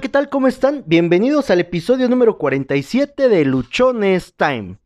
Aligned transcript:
¿qué 0.00 0.08
tal? 0.08 0.28
¿Cómo 0.28 0.46
están? 0.46 0.84
Bienvenidos 0.86 1.50
al 1.50 1.58
episodio 1.58 2.08
número 2.08 2.38
47 2.38 3.28
de 3.28 3.44
Luchones 3.44 4.34
Time. 4.36 4.78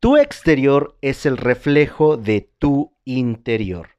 Tu 0.00 0.16
exterior 0.16 0.98
es 1.00 1.26
el 1.26 1.36
reflejo 1.36 2.16
de 2.16 2.50
tu 2.58 2.92
interior. 3.04 3.90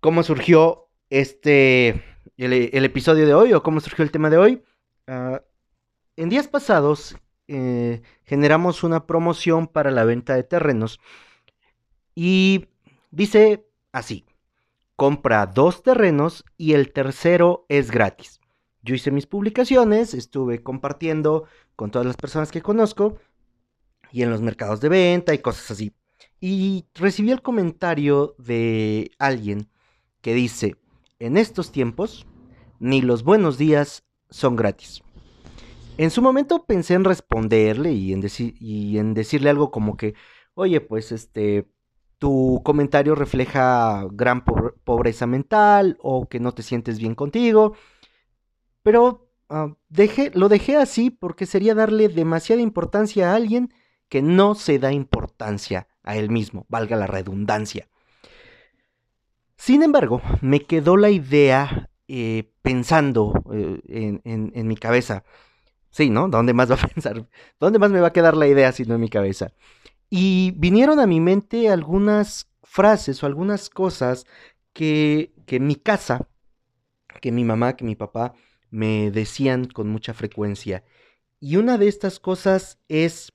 ¿Cómo 0.00 0.22
surgió 0.22 0.88
este, 1.10 2.02
el, 2.38 2.84
episodio 2.84 3.26
de 3.26 3.34
hoy 3.34 3.52
o 3.52 3.62
cómo 3.62 3.80
surgió 3.80 4.02
el 4.04 4.10
tema 4.10 4.30
de 4.30 4.38
hoy? 4.38 4.62
Ah, 5.06 5.42
en 6.16 6.30
días 6.30 6.48
pasados 6.48 7.14
eh, 7.48 8.00
generamos 8.24 8.84
una 8.84 9.06
promoción 9.06 9.66
para 9.66 9.90
la 9.90 10.04
venta 10.04 10.34
de 10.34 10.44
terrenos 10.44 10.98
y 12.14 12.68
dice 13.10 13.66
así 13.92 14.24
compra 14.96 15.44
dos 15.44 15.82
terrenos 15.82 16.42
y 16.56 16.72
el 16.72 16.94
tercero 16.94 17.66
es 17.68 17.90
gratis. 17.90 18.40
Yo 18.86 18.94
hice 18.94 19.10
mis 19.10 19.26
publicaciones, 19.26 20.14
estuve 20.14 20.62
compartiendo 20.62 21.44
con 21.74 21.90
todas 21.90 22.06
las 22.06 22.16
personas 22.16 22.52
que 22.52 22.62
conozco 22.62 23.18
y 24.12 24.22
en 24.22 24.30
los 24.30 24.42
mercados 24.42 24.80
de 24.80 24.88
venta 24.88 25.34
y 25.34 25.38
cosas 25.38 25.72
así. 25.72 25.92
Y 26.40 26.86
recibí 26.94 27.32
el 27.32 27.42
comentario 27.42 28.36
de 28.38 29.10
alguien 29.18 29.68
que 30.20 30.34
dice, 30.34 30.76
en 31.18 31.36
estos 31.36 31.72
tiempos, 31.72 32.26
ni 32.78 33.02
los 33.02 33.24
buenos 33.24 33.58
días 33.58 34.04
son 34.30 34.54
gratis. 34.54 35.02
En 35.98 36.12
su 36.12 36.22
momento 36.22 36.64
pensé 36.64 36.94
en 36.94 37.02
responderle 37.02 37.90
y 37.92 38.12
en, 38.12 38.24
y 38.38 38.98
en 38.98 39.14
decirle 39.14 39.50
algo 39.50 39.72
como 39.72 39.96
que, 39.96 40.14
oye, 40.54 40.80
pues 40.80 41.10
este, 41.10 41.66
tu 42.18 42.60
comentario 42.64 43.16
refleja 43.16 44.06
gran 44.12 44.44
pobreza 44.44 45.26
mental 45.26 45.98
o 46.00 46.28
que 46.28 46.38
no 46.38 46.52
te 46.52 46.62
sientes 46.62 47.00
bien 47.00 47.16
contigo. 47.16 47.74
Pero 48.86 49.28
ah, 49.48 49.74
lo 50.34 50.48
dejé 50.48 50.76
así 50.76 51.10
porque 51.10 51.44
sería 51.44 51.74
darle 51.74 52.08
demasiada 52.08 52.62
importancia 52.62 53.32
a 53.32 53.34
alguien 53.34 53.74
que 54.08 54.22
no 54.22 54.54
se 54.54 54.78
da 54.78 54.92
importancia 54.92 55.88
a 56.04 56.16
él 56.16 56.30
mismo, 56.30 56.66
valga 56.68 56.94
la 56.94 57.08
redundancia. 57.08 57.88
Sin 59.56 59.82
embargo, 59.82 60.22
me 60.40 60.60
quedó 60.60 60.96
la 60.96 61.10
idea 61.10 61.90
eh, 62.06 62.52
pensando 62.62 63.32
eh, 63.52 64.20
en, 64.22 64.52
en 64.54 64.68
mi 64.68 64.76
cabeza. 64.76 65.24
Sí, 65.90 66.08
¿no? 66.08 66.28
¿Dónde 66.28 66.54
más 66.54 66.70
va 66.70 66.76
a 66.76 66.86
pensar? 66.94 67.28
¿Dónde 67.58 67.80
más 67.80 67.90
me 67.90 68.00
va 68.00 68.06
a 68.06 68.12
quedar 68.12 68.36
la 68.36 68.46
idea 68.46 68.70
si 68.70 68.84
no 68.84 68.94
en 68.94 69.00
mi 69.00 69.08
cabeza? 69.08 69.52
Y 70.10 70.52
vinieron 70.58 71.00
a 71.00 71.08
mi 71.08 71.18
mente 71.18 71.70
algunas 71.70 72.52
frases 72.62 73.20
o 73.20 73.26
algunas 73.26 73.68
cosas 73.68 74.26
que, 74.72 75.34
que 75.44 75.58
mi 75.58 75.74
casa, 75.74 76.28
que 77.20 77.32
mi 77.32 77.42
mamá, 77.42 77.74
que 77.74 77.84
mi 77.84 77.96
papá 77.96 78.34
me 78.76 79.10
decían 79.10 79.64
con 79.64 79.88
mucha 79.88 80.12
frecuencia. 80.12 80.84
Y 81.40 81.56
una 81.56 81.78
de 81.78 81.88
estas 81.88 82.20
cosas 82.20 82.78
es 82.88 83.32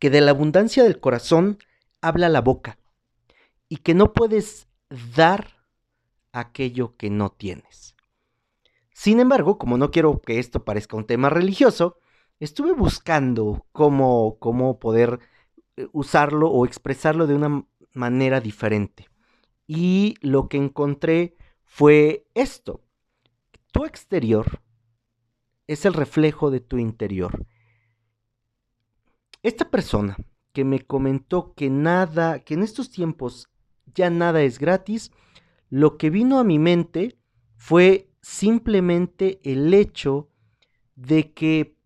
que 0.00 0.10
de 0.10 0.20
la 0.20 0.32
abundancia 0.32 0.82
del 0.82 0.98
corazón 0.98 1.58
habla 2.00 2.28
la 2.28 2.40
boca 2.40 2.78
y 3.68 3.76
que 3.76 3.94
no 3.94 4.12
puedes 4.12 4.66
dar 5.14 5.64
aquello 6.32 6.96
que 6.96 7.10
no 7.10 7.30
tienes. 7.30 7.94
Sin 8.92 9.20
embargo, 9.20 9.56
como 9.56 9.78
no 9.78 9.92
quiero 9.92 10.20
que 10.20 10.40
esto 10.40 10.64
parezca 10.64 10.96
un 10.96 11.06
tema 11.06 11.30
religioso, 11.30 11.98
estuve 12.40 12.72
buscando 12.72 13.66
cómo, 13.70 14.36
cómo 14.40 14.80
poder 14.80 15.20
eh, 15.76 15.86
usarlo 15.92 16.50
o 16.50 16.66
expresarlo 16.66 17.28
de 17.28 17.36
una 17.36 17.64
manera 17.94 18.40
diferente. 18.40 19.08
Y 19.68 20.16
lo 20.22 20.48
que 20.48 20.56
encontré 20.56 21.36
fue 21.62 22.26
esto. 22.34 22.82
Tu 23.72 23.84
exterior 23.84 24.62
es 25.66 25.84
el 25.84 25.94
reflejo 25.94 26.50
de 26.50 26.60
tu 26.60 26.78
interior. 26.78 27.46
Esta 29.42 29.70
persona 29.70 30.16
que 30.52 30.64
me 30.64 30.80
comentó 30.80 31.54
que 31.54 31.70
nada, 31.70 32.40
que 32.40 32.54
en 32.54 32.62
estos 32.62 32.90
tiempos 32.90 33.48
ya 33.94 34.10
nada 34.10 34.42
es 34.42 34.58
gratis, 34.58 35.12
lo 35.68 35.96
que 35.96 36.10
vino 36.10 36.38
a 36.38 36.44
mi 36.44 36.58
mente 36.58 37.18
fue 37.56 38.10
simplemente 38.20 39.40
el 39.44 39.72
hecho 39.72 40.30
de 40.96 41.32
que 41.32 41.76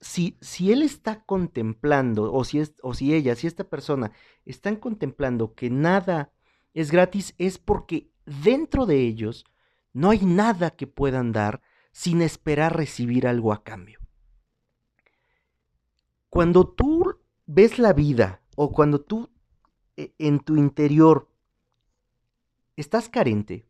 si, 0.00 0.38
si 0.40 0.72
él 0.72 0.82
está 0.82 1.24
contemplando, 1.24 2.32
o 2.32 2.44
si, 2.44 2.60
es, 2.60 2.74
o 2.82 2.94
si 2.94 3.14
ella, 3.14 3.34
si 3.34 3.46
esta 3.46 3.64
persona 3.64 4.12
están 4.44 4.76
contemplando 4.76 5.54
que 5.54 5.68
nada 5.68 6.32
es 6.72 6.90
gratis, 6.90 7.34
es 7.38 7.58
porque 7.58 8.10
dentro 8.24 8.86
de 8.86 9.00
ellos 9.00 9.44
no 9.92 10.10
hay 10.10 10.24
nada 10.24 10.70
que 10.70 10.86
puedan 10.86 11.32
dar 11.32 11.60
sin 11.92 12.22
esperar 12.22 12.76
recibir 12.76 13.26
algo 13.26 13.52
a 13.52 13.64
cambio. 13.64 14.00
Cuando 16.28 16.68
tú 16.68 17.18
ves 17.46 17.78
la 17.78 17.92
vida 17.92 18.40
o 18.54 18.70
cuando 18.70 19.00
tú 19.00 19.30
e, 19.96 20.14
en 20.18 20.40
tu 20.40 20.56
interior 20.56 21.28
estás 22.76 23.08
carente, 23.08 23.66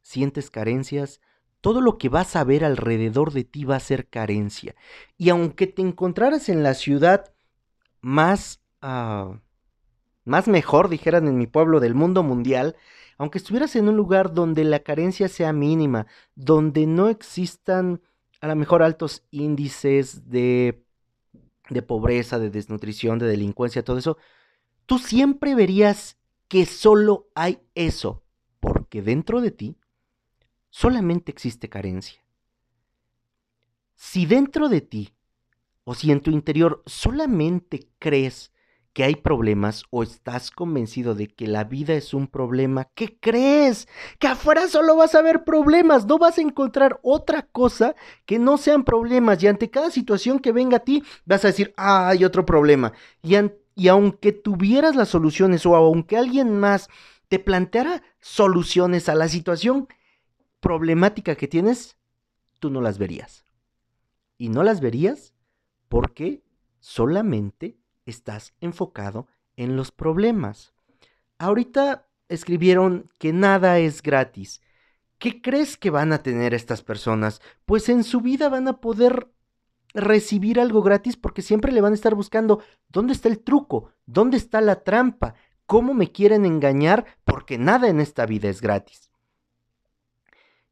sientes 0.00 0.50
carencias, 0.50 1.20
todo 1.60 1.80
lo 1.80 1.98
que 1.98 2.08
vas 2.08 2.36
a 2.36 2.44
ver 2.44 2.64
alrededor 2.64 3.32
de 3.32 3.44
ti 3.44 3.64
va 3.64 3.76
a 3.76 3.80
ser 3.80 4.08
carencia. 4.08 4.74
Y 5.16 5.30
aunque 5.30 5.66
te 5.66 5.82
encontraras 5.82 6.48
en 6.48 6.62
la 6.62 6.74
ciudad 6.74 7.32
más, 8.00 8.60
ah, 8.80 9.38
más 10.24 10.48
mejor, 10.48 10.88
dijeran 10.88 11.28
en 11.28 11.38
mi 11.38 11.46
pueblo, 11.46 11.80
del 11.80 11.94
mundo 11.94 12.22
mundial, 12.22 12.76
aunque 13.18 13.38
estuvieras 13.38 13.76
en 13.76 13.88
un 13.88 13.96
lugar 13.96 14.34
donde 14.34 14.64
la 14.64 14.80
carencia 14.80 15.28
sea 15.28 15.52
mínima, 15.52 16.06
donde 16.34 16.86
no 16.86 17.08
existan 17.08 18.00
a 18.40 18.48
lo 18.48 18.56
mejor 18.56 18.82
altos 18.82 19.22
índices 19.30 20.28
de, 20.28 20.84
de 21.70 21.82
pobreza, 21.82 22.38
de 22.38 22.50
desnutrición, 22.50 23.18
de 23.18 23.26
delincuencia, 23.26 23.84
todo 23.84 23.98
eso, 23.98 24.18
tú 24.86 24.98
siempre 24.98 25.54
verías 25.54 26.16
que 26.48 26.66
solo 26.66 27.28
hay 27.34 27.60
eso, 27.74 28.22
porque 28.60 29.00
dentro 29.00 29.40
de 29.40 29.52
ti 29.52 29.76
solamente 30.70 31.30
existe 31.30 31.68
carencia. 31.68 32.20
Si 33.94 34.26
dentro 34.26 34.68
de 34.68 34.80
ti 34.80 35.14
o 35.84 35.94
si 35.94 36.10
en 36.10 36.20
tu 36.20 36.30
interior 36.30 36.82
solamente 36.86 37.88
crees 37.98 38.52
que 38.92 39.04
hay 39.04 39.16
problemas 39.16 39.84
o 39.90 40.02
estás 40.02 40.50
convencido 40.50 41.14
de 41.14 41.28
que 41.28 41.46
la 41.46 41.64
vida 41.64 41.94
es 41.94 42.12
un 42.12 42.26
problema, 42.26 42.88
¿qué 42.94 43.16
crees? 43.18 43.88
Que 44.18 44.26
afuera 44.26 44.68
solo 44.68 44.96
vas 44.96 45.14
a 45.14 45.22
ver 45.22 45.44
problemas, 45.44 46.06
no 46.06 46.18
vas 46.18 46.38
a 46.38 46.42
encontrar 46.42 47.00
otra 47.02 47.42
cosa 47.42 47.94
que 48.26 48.38
no 48.38 48.58
sean 48.58 48.84
problemas 48.84 49.42
y 49.42 49.46
ante 49.46 49.70
cada 49.70 49.90
situación 49.90 50.38
que 50.40 50.52
venga 50.52 50.78
a 50.78 50.84
ti 50.84 51.02
vas 51.24 51.44
a 51.44 51.48
decir, 51.48 51.72
ah, 51.76 52.08
hay 52.08 52.24
otro 52.24 52.44
problema. 52.44 52.92
Y, 53.22 53.34
y 53.74 53.88
aunque 53.88 54.32
tuvieras 54.32 54.94
las 54.94 55.08
soluciones 55.08 55.64
o 55.64 55.74
aunque 55.74 56.18
alguien 56.18 56.58
más 56.58 56.88
te 57.28 57.38
planteara 57.38 58.02
soluciones 58.20 59.08
a 59.08 59.14
la 59.14 59.28
situación, 59.28 59.88
problemática 60.60 61.34
que 61.34 61.48
tienes, 61.48 61.96
tú 62.60 62.68
no 62.68 62.82
las 62.82 62.98
verías. 62.98 63.44
Y 64.36 64.50
no 64.50 64.62
las 64.62 64.80
verías 64.80 65.34
porque 65.88 66.42
solamente 66.78 67.78
estás 68.06 68.54
enfocado 68.60 69.26
en 69.56 69.76
los 69.76 69.90
problemas. 69.90 70.72
Ahorita 71.38 72.06
escribieron 72.28 73.10
que 73.18 73.32
nada 73.32 73.78
es 73.78 74.02
gratis. 74.02 74.60
¿Qué 75.18 75.40
crees 75.40 75.76
que 75.76 75.90
van 75.90 76.12
a 76.12 76.22
tener 76.22 76.54
estas 76.54 76.82
personas? 76.82 77.40
Pues 77.64 77.88
en 77.88 78.04
su 78.04 78.20
vida 78.20 78.48
van 78.48 78.68
a 78.68 78.80
poder 78.80 79.28
recibir 79.94 80.58
algo 80.58 80.82
gratis 80.82 81.16
porque 81.16 81.42
siempre 81.42 81.72
le 81.72 81.80
van 81.80 81.92
a 81.92 81.96
estar 81.96 82.14
buscando 82.14 82.62
dónde 82.88 83.12
está 83.12 83.28
el 83.28 83.40
truco, 83.40 83.92
dónde 84.06 84.36
está 84.36 84.60
la 84.60 84.82
trampa, 84.82 85.34
cómo 85.66 85.94
me 85.94 86.10
quieren 86.10 86.44
engañar 86.44 87.06
porque 87.24 87.58
nada 87.58 87.88
en 87.88 88.00
esta 88.00 88.26
vida 88.26 88.48
es 88.48 88.60
gratis. 88.60 89.10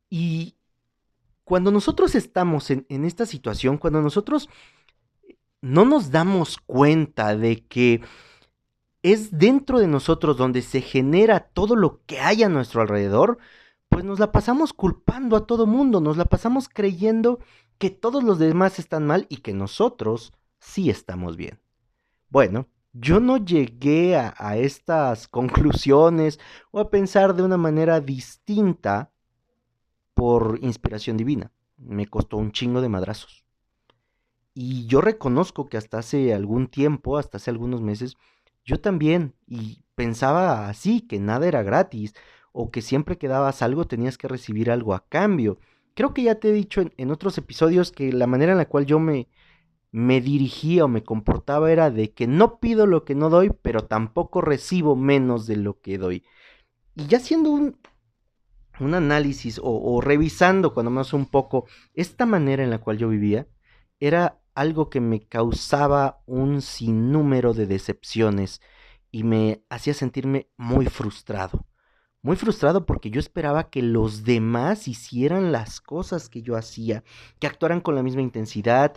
Y 0.08 0.56
cuando 1.44 1.70
nosotros 1.70 2.14
estamos 2.14 2.70
en, 2.70 3.04
esta 3.04 3.26
situación, 3.26 3.78
cuando 3.78 4.02
nosotros 4.02 4.48
no 5.62 5.84
nos 5.84 6.10
damos 6.10 6.58
cuenta 6.58 7.36
de 7.36 7.64
que 7.66 8.02
es 9.02 9.36
dentro 9.38 9.78
de 9.78 9.86
nosotros 9.86 10.36
donde 10.36 10.62
se 10.62 10.80
genera 10.80 11.40
todo 11.40 11.76
lo 11.76 12.04
que 12.04 12.20
hay 12.20 12.42
a 12.42 12.48
nuestro 12.48 12.82
alrededor, 12.82 13.38
pues 13.88 14.04
nos 14.04 14.18
la 14.18 14.30
pasamos 14.32 14.72
culpando 14.72 15.36
a 15.36 15.46
todo 15.46 15.66
mundo, 15.66 16.00
nos 16.00 16.16
la 16.16 16.24
pasamos 16.24 16.68
creyendo 16.68 17.40
que 17.78 17.90
todos 17.90 18.22
los 18.22 18.38
demás 18.38 18.78
están 18.78 19.06
mal 19.06 19.26
y 19.28 19.38
que 19.38 19.54
nosotros 19.54 20.32
sí 20.58 20.90
estamos 20.90 21.36
bien. 21.36 21.60
Bueno, 22.28 22.68
yo 22.92 23.20
no 23.20 23.36
llegué 23.38 24.16
a, 24.16 24.56
estas 24.56 25.28
conclusiones 25.28 26.38
o 26.70 26.80
a 26.80 26.90
pensar 26.90 27.34
de 27.34 27.42
una 27.42 27.56
manera 27.56 28.00
distinta 28.00 29.12
por 30.14 30.58
inspiración 30.62 31.16
divina. 31.16 31.52
Me 31.76 32.06
costó 32.06 32.36
un 32.36 32.52
chingo 32.52 32.80
de 32.80 32.88
madrazos. 32.88 33.44
Y 34.54 34.86
yo 34.86 35.00
reconozco 35.00 35.68
que 35.68 35.76
hasta 35.76 35.98
hace 35.98 36.34
algún 36.34 36.66
tiempo, 36.68 37.18
hasta 37.18 37.36
hace 37.38 37.50
algunos 37.50 37.82
meses, 37.82 38.16
yo 38.64 38.80
también, 38.80 39.34
y 39.46 39.82
pensaba 39.94 40.68
así, 40.68 41.02
que 41.02 41.18
nada 41.18 41.46
era 41.46 41.62
gratis, 41.62 42.14
o 42.52 42.70
que 42.70 42.82
siempre 42.82 43.18
que 43.18 43.28
dabas 43.28 43.62
algo 43.62 43.86
tenías 43.86 44.18
que 44.18 44.28
recibir 44.28 44.70
algo 44.70 44.94
a 44.94 45.06
cambio. 45.08 45.58
creo 45.94 46.14
que 46.14 46.22
ya 46.22 46.36
te 46.36 46.48
he 46.50 46.52
dicho 46.52 46.82
en, 46.96 47.10
otros 47.10 47.36
episodios 47.38 47.92
que 47.92 48.12
la 48.12 48.26
manera 48.26 48.52
en 48.52 48.58
la 48.58 48.68
cual 48.68 48.86
yo 48.86 48.98
me, 48.98 49.28
me 49.92 50.20
dirigía 50.20 50.84
o 50.84 50.88
me 50.88 51.04
comportaba 51.04 51.70
era 51.72 51.90
de 51.90 52.12
que 52.12 52.26
no 52.26 52.60
pido 52.60 52.86
lo 52.86 53.04
que 53.04 53.14
no 53.14 53.30
doy, 53.30 53.50
pero 53.62 53.86
tampoco 53.86 54.40
recibo 54.40 54.96
menos 54.96 55.46
de 55.46 55.56
lo 55.56 55.80
que 55.80 55.98
doy. 55.98 56.24
Y 56.96 57.06
ya 57.06 57.20
siendo 57.20 57.50
un, 57.50 57.78
un 58.80 58.94
análisis 58.94 59.58
o, 59.58 59.64
o, 59.64 60.00
revisando 60.00 60.74
cuando 60.74 60.90
menos 60.90 61.12
un 61.12 61.26
poco 61.26 61.66
esta 61.94 62.26
manera 62.26 62.62
en 62.64 62.70
la 62.70 62.78
cual 62.78 62.98
yo 62.98 63.08
vivía, 63.08 63.46
era 64.00 64.39
algo 64.60 64.90
que 64.90 65.00
me 65.00 65.20
causaba 65.20 66.20
un 66.26 66.60
sinnúmero 66.60 67.54
de 67.54 67.66
decepciones 67.66 68.60
y 69.10 69.24
me 69.24 69.64
hacía 69.70 69.94
sentirme 69.94 70.50
muy 70.58 70.84
frustrado. 70.84 71.64
Muy 72.20 72.36
frustrado 72.36 72.84
porque 72.84 73.10
yo 73.10 73.20
esperaba 73.20 73.70
que 73.70 73.80
los 73.80 74.22
demás 74.24 74.86
hicieran 74.86 75.50
las 75.50 75.80
cosas 75.80 76.28
que 76.28 76.42
yo 76.42 76.56
hacía, 76.56 77.04
que 77.38 77.46
actuaran 77.46 77.80
con 77.80 77.94
la 77.94 78.02
misma 78.02 78.20
intensidad, 78.20 78.94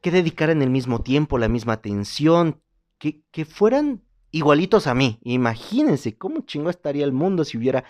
que 0.00 0.10
dedicaran 0.10 0.62
el 0.62 0.70
mismo 0.70 1.02
tiempo, 1.02 1.36
la 1.36 1.48
misma 1.48 1.74
atención, 1.74 2.62
que, 2.96 3.20
que 3.32 3.44
fueran 3.44 4.02
igualitos 4.30 4.86
a 4.86 4.94
mí. 4.94 5.18
Imagínense 5.24 6.16
cómo 6.16 6.40
chingo 6.46 6.70
estaría 6.70 7.04
el 7.04 7.12
mundo 7.12 7.44
si 7.44 7.58
hubiera 7.58 7.84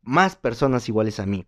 más 0.00 0.36
personas 0.36 0.88
iguales 0.88 1.18
a 1.18 1.26
mí. 1.26 1.44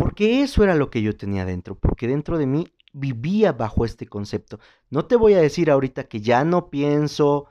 Porque 0.00 0.40
eso 0.40 0.64
era 0.64 0.74
lo 0.74 0.88
que 0.88 1.02
yo 1.02 1.14
tenía 1.14 1.44
dentro, 1.44 1.74
porque 1.74 2.08
dentro 2.08 2.38
de 2.38 2.46
mí 2.46 2.66
vivía 2.94 3.52
bajo 3.52 3.84
este 3.84 4.06
concepto. 4.06 4.58
No 4.88 5.04
te 5.04 5.14
voy 5.14 5.34
a 5.34 5.42
decir 5.42 5.70
ahorita 5.70 6.04
que 6.04 6.22
ya 6.22 6.42
no 6.42 6.70
pienso 6.70 7.48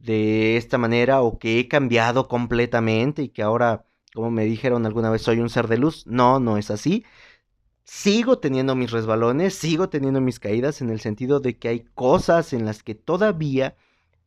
de 0.00 0.56
esta 0.56 0.78
manera 0.78 1.22
o 1.22 1.38
que 1.38 1.60
he 1.60 1.68
cambiado 1.68 2.26
completamente 2.26 3.22
y 3.22 3.28
que 3.28 3.42
ahora, 3.42 3.86
como 4.12 4.32
me 4.32 4.44
dijeron 4.46 4.84
alguna 4.84 5.10
vez, 5.10 5.22
soy 5.22 5.38
un 5.38 5.48
ser 5.48 5.68
de 5.68 5.78
luz. 5.78 6.04
No, 6.08 6.40
no 6.40 6.58
es 6.58 6.72
así. 6.72 7.04
Sigo 7.84 8.38
teniendo 8.40 8.74
mis 8.74 8.90
resbalones, 8.90 9.54
sigo 9.54 9.88
teniendo 9.88 10.20
mis 10.20 10.40
caídas 10.40 10.80
en 10.80 10.90
el 10.90 10.98
sentido 10.98 11.38
de 11.38 11.56
que 11.56 11.68
hay 11.68 11.80
cosas 11.94 12.52
en 12.52 12.64
las 12.64 12.82
que 12.82 12.96
todavía 12.96 13.76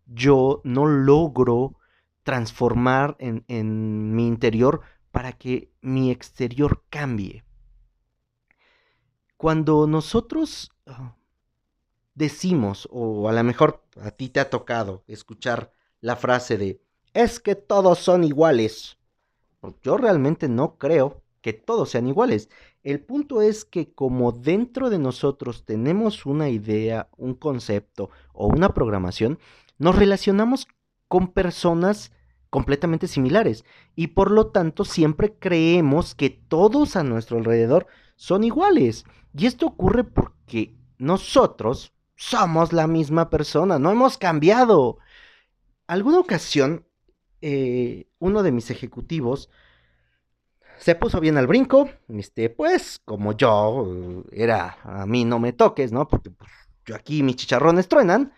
yo 0.05 0.61
no 0.63 0.85
logro 0.85 1.75
transformar 2.23 3.17
en, 3.19 3.43
en 3.49 4.15
mi 4.15 4.27
interior 4.27 4.79
para 5.11 5.33
que 5.33 5.71
mi 5.81 6.09
exterior 6.11 6.83
cambie. 6.89 7.44
Cuando 9.37 9.87
nosotros 9.87 10.71
ah, 10.85 11.15
decimos, 12.13 12.87
o 12.91 13.27
a 13.29 13.33
lo 13.33 13.43
mejor 13.43 13.83
a 14.01 14.11
ti 14.11 14.29
te 14.29 14.39
ha 14.39 14.49
tocado 14.49 15.03
escuchar 15.07 15.71
la 16.01 16.15
frase 16.15 16.57
de, 16.57 16.81
es 17.13 17.39
que 17.39 17.55
todos 17.55 17.99
son 17.99 18.23
iguales. 18.23 18.97
Pues 19.59 19.75
yo 19.83 19.97
realmente 19.97 20.47
no 20.47 20.77
creo 20.77 21.21
que 21.41 21.53
todos 21.53 21.91
sean 21.91 22.07
iguales. 22.07 22.49
El 22.83 22.99
punto 23.01 23.41
es 23.41 23.65
que 23.65 23.93
como 23.93 24.31
dentro 24.31 24.89
de 24.89 24.99
nosotros 24.99 25.65
tenemos 25.65 26.25
una 26.25 26.49
idea, 26.49 27.09
un 27.17 27.35
concepto 27.35 28.09
o 28.33 28.47
una 28.47 28.73
programación, 28.73 29.39
nos 29.77 29.95
relacionamos 29.95 30.67
con 31.07 31.27
personas 31.27 32.11
completamente 32.55 33.09
similares 33.09 33.65
y 33.97 34.07
por 34.07 34.31
lo 34.31 34.47
tanto 34.47 34.85
siempre 34.85 35.33
creemos 35.37 36.15
que 36.15 36.29
todos 36.29 36.95
a 36.95 37.03
nuestro 37.03 37.37
alrededor 37.37 37.85
son 38.15 38.45
iguales. 38.45 39.03
Y 39.33 39.45
esto 39.45 39.65
ocurre 39.65 40.05
porque 40.05 40.73
nosotros 40.97 41.91
somos 42.15 42.71
la 42.71 42.87
misma 42.87 43.29
persona, 43.29 43.77
no 43.77 43.91
hemos 43.91 44.17
cambiado. 44.17 44.99
Alguna 45.85 46.17
ocasión, 46.17 46.85
eh, 47.41 48.07
uno 48.19 48.41
de 48.41 48.53
mis 48.53 48.71
ejecutivos 48.71 49.49
se 50.77 50.95
puso 50.95 51.19
bien 51.19 51.35
al 51.35 51.47
brinco, 51.47 51.89
este, 52.07 52.49
pues 52.49 53.01
como 53.03 53.33
yo 53.33 54.23
era, 54.31 54.77
a 54.83 55.05
mí 55.05 55.25
no 55.25 55.39
me 55.39 55.51
toques, 55.51 55.91
¿no? 55.91 56.07
Porque 56.07 56.29
pues, 56.29 56.49
yo 56.85 56.95
aquí 56.95 57.21
mis 57.21 57.35
chicharrones 57.35 57.89
truenan. 57.89 58.31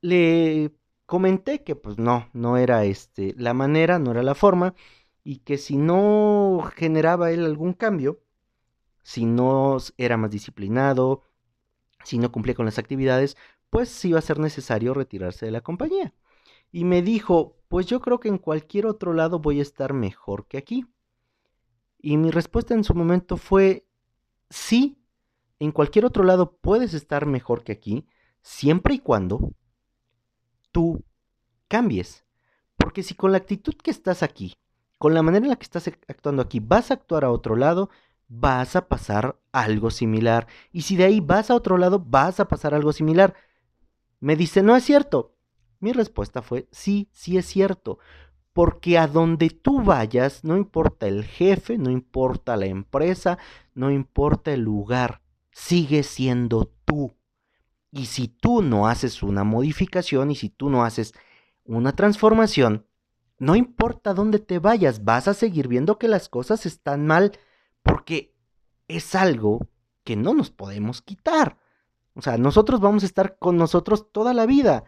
Le 0.00 0.72
comenté 1.12 1.62
que 1.62 1.76
pues 1.76 1.98
no, 1.98 2.30
no 2.32 2.56
era 2.56 2.86
este, 2.86 3.34
la 3.36 3.52
manera, 3.52 3.98
no 3.98 4.12
era 4.12 4.22
la 4.22 4.34
forma, 4.34 4.74
y 5.22 5.40
que 5.40 5.58
si 5.58 5.76
no 5.76 6.70
generaba 6.74 7.32
él 7.32 7.44
algún 7.44 7.74
cambio, 7.74 8.22
si 9.02 9.26
no 9.26 9.76
era 9.98 10.16
más 10.16 10.30
disciplinado, 10.30 11.24
si 12.02 12.16
no 12.16 12.32
cumplía 12.32 12.54
con 12.54 12.64
las 12.64 12.78
actividades, 12.78 13.36
pues 13.68 14.02
iba 14.06 14.18
a 14.18 14.22
ser 14.22 14.38
necesario 14.38 14.94
retirarse 14.94 15.44
de 15.44 15.52
la 15.52 15.60
compañía. 15.60 16.14
Y 16.70 16.84
me 16.86 17.02
dijo, 17.02 17.58
pues 17.68 17.84
yo 17.84 18.00
creo 18.00 18.18
que 18.18 18.28
en 18.28 18.38
cualquier 18.38 18.86
otro 18.86 19.12
lado 19.12 19.38
voy 19.38 19.58
a 19.58 19.68
estar 19.68 19.92
mejor 19.92 20.46
que 20.46 20.56
aquí. 20.56 20.86
Y 21.98 22.16
mi 22.16 22.30
respuesta 22.30 22.72
en 22.72 22.84
su 22.84 22.94
momento 22.94 23.36
fue, 23.36 23.86
sí, 24.48 24.96
en 25.58 25.72
cualquier 25.72 26.06
otro 26.06 26.24
lado 26.24 26.56
puedes 26.56 26.94
estar 26.94 27.26
mejor 27.26 27.64
que 27.64 27.72
aquí, 27.72 28.06
siempre 28.40 28.94
y 28.94 28.98
cuando 28.98 29.52
tú 30.72 31.04
cambies. 31.68 32.24
Porque 32.76 33.02
si 33.02 33.14
con 33.14 33.32
la 33.32 33.38
actitud 33.38 33.74
que 33.74 33.90
estás 33.90 34.22
aquí, 34.22 34.54
con 34.98 35.14
la 35.14 35.22
manera 35.22 35.44
en 35.44 35.50
la 35.50 35.56
que 35.56 35.64
estás 35.64 35.88
actuando 36.08 36.42
aquí, 36.42 36.60
vas 36.60 36.90
a 36.90 36.94
actuar 36.94 37.24
a 37.24 37.30
otro 37.30 37.56
lado, 37.56 37.90
vas 38.28 38.76
a 38.76 38.88
pasar 38.88 39.38
algo 39.52 39.90
similar. 39.90 40.46
Y 40.72 40.82
si 40.82 40.96
de 40.96 41.04
ahí 41.04 41.20
vas 41.20 41.50
a 41.50 41.54
otro 41.54 41.76
lado, 41.76 41.98
vas 41.98 42.40
a 42.40 42.48
pasar 42.48 42.74
algo 42.74 42.92
similar. 42.92 43.34
Me 44.20 44.36
dice, 44.36 44.62
no 44.62 44.74
es 44.74 44.84
cierto. 44.84 45.34
Mi 45.80 45.92
respuesta 45.92 46.42
fue, 46.42 46.68
sí, 46.70 47.08
sí 47.12 47.36
es 47.36 47.46
cierto. 47.46 47.98
Porque 48.52 48.98
a 48.98 49.06
donde 49.06 49.50
tú 49.50 49.82
vayas, 49.82 50.44
no 50.44 50.56
importa 50.56 51.08
el 51.08 51.24
jefe, 51.24 51.78
no 51.78 51.90
importa 51.90 52.56
la 52.56 52.66
empresa, 52.66 53.38
no 53.74 53.90
importa 53.90 54.52
el 54.52 54.60
lugar, 54.60 55.22
sigue 55.50 56.02
siendo 56.02 56.70
tú. 56.84 57.14
Y 57.92 58.06
si 58.06 58.26
tú 58.26 58.62
no 58.62 58.88
haces 58.88 59.22
una 59.22 59.44
modificación 59.44 60.30
y 60.30 60.34
si 60.34 60.48
tú 60.48 60.70
no 60.70 60.82
haces 60.84 61.12
una 61.64 61.92
transformación, 61.92 62.86
no 63.38 63.54
importa 63.54 64.14
dónde 64.14 64.38
te 64.38 64.58
vayas, 64.58 65.04
vas 65.04 65.28
a 65.28 65.34
seguir 65.34 65.68
viendo 65.68 65.98
que 65.98 66.08
las 66.08 66.28
cosas 66.28 66.64
están 66.64 67.06
mal 67.06 67.32
porque 67.82 68.34
es 68.88 69.14
algo 69.14 69.68
que 70.04 70.16
no 70.16 70.32
nos 70.32 70.50
podemos 70.50 71.02
quitar. 71.02 71.58
O 72.14 72.22
sea, 72.22 72.38
nosotros 72.38 72.80
vamos 72.80 73.02
a 73.02 73.06
estar 73.06 73.36
con 73.38 73.56
nosotros 73.56 74.10
toda 74.10 74.32
la 74.32 74.46
vida. 74.46 74.84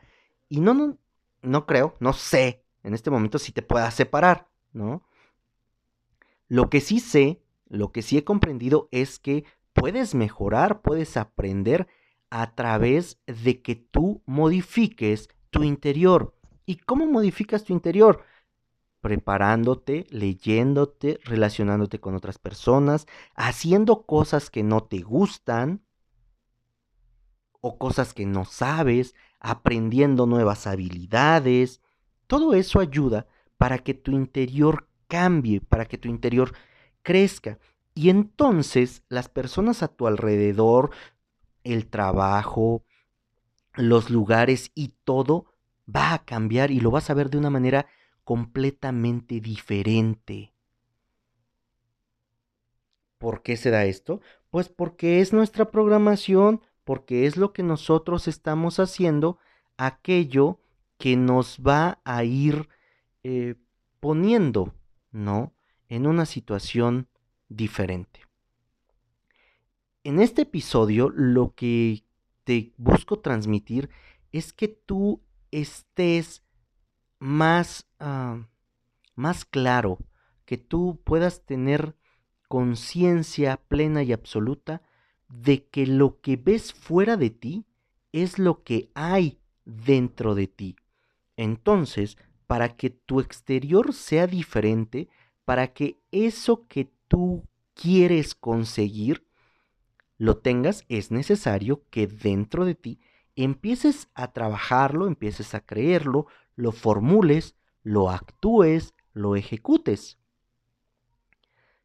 Y 0.49 0.61
no, 0.61 0.73
no, 0.73 0.99
no 1.43 1.67
creo, 1.67 1.97
no 2.01 2.15
sé 2.15 2.65
en 2.83 2.95
este 2.95 3.11
momento 3.11 3.39
si 3.39 3.53
te 3.53 3.63
puedas 3.63 3.95
separar, 3.95 4.49
¿no? 4.73 5.03
Lo 6.49 6.71
que 6.71 6.81
sí 6.81 7.01
sé, 7.01 7.43
lo 7.69 7.93
que 7.93 8.03
sí 8.03 8.19
he 8.19 8.25
comprendido 8.25 8.89
es 8.93 9.19
que 9.19 9.45
puedes 9.73 10.15
mejorar, 10.15 10.83
puedes 10.83 11.17
aprender 11.17 11.89
a 12.37 12.53
través 12.57 13.21
de 13.27 13.63
que 13.63 13.77
tú 13.77 14.21
modifiques 14.27 15.29
tu 15.51 15.63
interior. 15.63 16.35
¿Y 16.67 16.79
cómo 16.79 17.07
modificas 17.07 17.63
tu 17.63 17.73
interior? 17.73 18.25
preparándote, 19.01 20.07
leyéndote, 20.09 21.21
relacionándote 21.25 22.01
con 22.01 22.15
otras 22.15 22.39
personas, 22.39 23.07
haciendo 23.35 24.07
cosas 24.07 24.49
que 24.49 24.63
no 24.63 24.83
te 24.83 25.03
gustan 25.03 25.85
o 27.61 27.77
cosas 27.77 28.15
que 28.15 28.25
no 28.25 28.47
sabes, 28.47 29.15
aprendiendo 29.41 30.25
nuevas 30.25 30.67
habilidades. 30.67 31.83
Todo 32.27 32.55
eso 32.55 32.81
ayuda 32.81 33.27
para 33.59 33.79
que 33.79 33.93
tu 33.93 34.13
interior 34.13 34.89
cambie, 35.07 35.61
para 35.61 35.85
que 35.85 35.99
tu 35.99 36.09
interior 36.09 36.55
crezca. 37.03 37.59
Y 37.93 38.09
entonces 38.09 39.03
las 39.11 39.29
personas 39.29 39.83
a 39.83 39.89
tu 39.89 40.07
alrededor, 40.07 40.93
el 41.65 41.89
trabajo, 41.89 42.85
los 43.75 44.11
lugares 44.11 44.71
y 44.75 44.95
todo 45.05 45.47
va 45.95 46.15
a 46.15 46.25
cambiar 46.25 46.71
y 46.71 46.81
lo 46.81 46.91
vas 46.91 47.11
a 47.11 47.15
ver 47.15 47.31
de 47.31 47.39
una 47.39 47.51
manera 47.51 47.87
completamente 48.23 49.41
diferente. 49.41 50.55
¿Por 53.19 53.43
qué 53.43 53.57
se 53.57 53.71
da 53.71 53.85
esto? 53.85 54.21
Pues 54.51 54.69
porque 54.69 55.21
es 55.21 55.33
nuestra 55.33 55.71
programación, 55.71 56.61
porque 56.85 57.27
es 57.27 57.37
lo 57.37 57.53
que 57.53 57.63
nosotros 57.63 58.29
estamos 58.29 58.79
haciendo, 58.79 59.39
aquello 59.77 60.61
que 60.99 61.17
nos 61.17 61.61
va 61.61 62.01
a 62.05 62.25
ir 62.25 62.69
eh, 63.23 63.57
poniendo, 64.01 64.75
¿no? 65.11 65.55
En 65.89 66.07
una 66.07 66.27
situación 66.27 67.09
diferente. 67.49 68.24
En 70.05 70.21
este 70.21 70.43
episodio 70.43 71.09
lo 71.09 71.55
que 71.55 72.05
te 72.45 72.75
busco 72.77 73.21
transmitir 73.21 73.89
es 74.33 74.53
que 74.53 74.69
tú 74.69 75.23
estés 75.51 76.43
más, 77.19 77.87
ah, 78.01 78.47
más 79.15 79.47
claro, 79.47 79.97
que 80.45 80.59
tú 80.59 81.01
puedas 81.05 81.47
tener 81.47 81.97
conciencia 82.49 83.57
plena 83.57 84.03
y 84.03 84.13
absoluta 84.13 84.83
de 85.31 85.65
que 85.69 85.87
lo 85.87 86.21
que 86.21 86.37
ves 86.37 86.75
fuera 86.75 87.17
de 87.17 87.31
ti 87.31 87.65
es 88.13 88.39
lo 88.39 88.63
que 88.63 88.91
hay 88.93 89.39
dentro 89.65 90.35
de 90.35 90.49
ti. 90.49 90.77
Entonces, 91.39 92.19
para 92.47 92.77
que 92.77 92.91
tu 92.91 93.21
exterior 93.21 93.95
sea 93.95 94.27
diferente, 94.27 95.09
para 95.47 95.73
que 95.73 95.99
eso 96.11 96.67
que 96.69 96.93
tú 97.09 97.49
quieres 97.73 98.35
conseguir, 98.35 99.27
lo 100.25 100.39
tengas, 100.39 100.87
es 100.89 101.11
necesario 101.11 101.83
que 101.91 102.07
dentro 102.07 102.65
de 102.65 102.75
ti 102.75 102.99
empieces 103.37 104.09
a 104.15 104.33
trabajarlo, 104.33 105.07
empieces 105.07 105.55
a 105.55 105.61
creerlo, 105.61 106.27
lo 106.57 106.73
formules, 106.73 107.57
lo 107.83 108.09
actúes, 108.09 108.95
lo 109.13 109.37
ejecutes. 109.37 110.19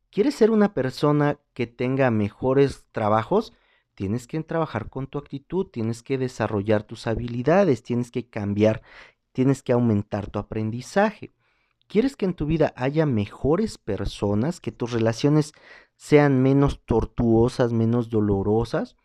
¿Quieres 0.10 0.36
ser 0.36 0.52
una 0.52 0.74
persona 0.74 1.38
que 1.54 1.68
tenga 1.68 2.12
mejores 2.12 2.86
trabajos? 2.94 3.54
Tienes 3.94 4.26
que 4.26 4.42
trabajar 4.42 4.90
con 4.90 5.08
tu 5.08 5.18
actitud, 5.18 5.66
tienes 5.66 6.02
que 6.02 6.18
desarrollar 6.18 6.84
tus 6.84 7.08
habilidades, 7.08 7.84
tienes 7.84 8.10
que 8.10 8.30
cambiar, 8.30 8.84
tienes 9.34 9.62
que 9.62 9.74
aumentar 9.74 10.30
tu 10.30 10.40
aprendizaje. 10.40 11.34
¿Quieres 11.90 12.16
que 12.16 12.26
en 12.26 12.36
tu 12.36 12.46
vida 12.46 12.72
haya 12.76 13.08
mejores 13.08 13.80
personas, 13.80 14.62
que 14.62 14.72
tus 14.72 14.92
relaciones 14.92 15.54
sean 15.96 16.40
menos 16.44 16.86
tortuosas, 16.86 17.74
menos 17.74 18.12
dolorosas? 18.12 18.96